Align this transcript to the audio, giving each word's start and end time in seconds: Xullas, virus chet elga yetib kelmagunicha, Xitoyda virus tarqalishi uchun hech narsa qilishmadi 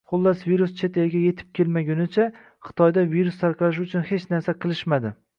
Xullas, 0.11 0.39
virus 0.51 0.71
chet 0.77 0.95
elga 1.01 1.19
yetib 1.25 1.51
kelmagunicha, 1.59 2.25
Xitoyda 2.69 3.03
virus 3.11 3.37
tarqalishi 3.43 3.83
uchun 3.89 4.07
hech 4.13 4.25
narsa 4.33 4.57
qilishmadi 4.65 5.13